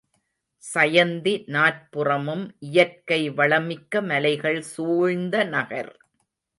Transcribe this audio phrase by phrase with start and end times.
[0.63, 5.93] சயந்தி நாற்புறமும் இயற்கை வளமிக்க மலைகள் சூழ்ந்த நகர்.